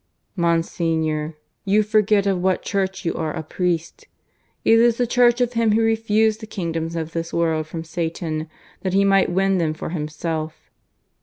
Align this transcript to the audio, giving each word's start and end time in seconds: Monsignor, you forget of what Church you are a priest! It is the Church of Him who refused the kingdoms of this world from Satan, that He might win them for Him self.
Monsignor, 0.35 1.35
you 1.63 1.83
forget 1.83 2.25
of 2.25 2.41
what 2.41 2.63
Church 2.63 3.05
you 3.05 3.13
are 3.13 3.35
a 3.37 3.43
priest! 3.43 4.07
It 4.65 4.79
is 4.79 4.97
the 4.97 5.05
Church 5.05 5.39
of 5.41 5.53
Him 5.53 5.73
who 5.73 5.81
refused 5.83 6.39
the 6.39 6.47
kingdoms 6.47 6.95
of 6.95 7.11
this 7.11 7.31
world 7.31 7.67
from 7.67 7.83
Satan, 7.83 8.49
that 8.81 8.93
He 8.93 9.05
might 9.05 9.31
win 9.31 9.59
them 9.59 9.75
for 9.75 9.89
Him 9.89 10.07
self. 10.07 10.71